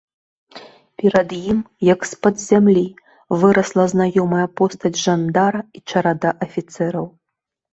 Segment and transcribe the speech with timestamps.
[1.01, 2.83] Перад ім, як з-пад зямлі,
[3.43, 7.05] вырасла знаёмая постаць жандара і чарада афіцэраў.